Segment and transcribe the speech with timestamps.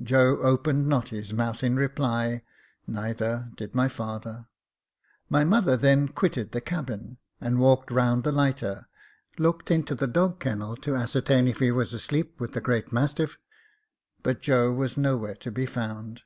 [0.00, 2.44] Joe opened not his mouth in reply,
[2.86, 4.46] neither did my father.
[5.28, 8.86] My mother then quitted the cabin, and walked round the lighter,
[9.38, 13.38] looked into the dog kennel to ascertain if he was asleep with the great mastiff—
[14.22, 16.22] but Joe was nowhere to be found.